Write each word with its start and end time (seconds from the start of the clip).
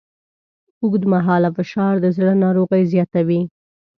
اوږدمهاله 0.83 1.49
فشار 1.57 1.93
د 2.03 2.05
زړه 2.17 2.33
ناروغۍ 2.43 2.83
زیاتوي. 2.93 3.41